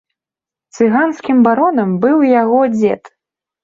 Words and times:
Цыганскім 0.77 1.45
баронам 1.51 1.95
быў 2.09 2.17
і 2.29 2.35
яго 2.43 2.61
дзед. 2.77 3.17